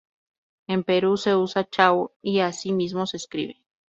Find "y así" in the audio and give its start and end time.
2.23-2.71